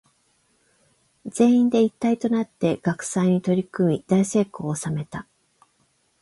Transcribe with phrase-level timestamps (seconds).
[1.27, 5.27] 全員で一体となって学祭に取り組み大成功を収めた。